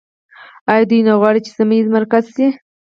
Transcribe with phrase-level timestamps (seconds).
[0.71, 2.47] آیا دوی نه غواړي چې سیمه ییز مرکز شي؟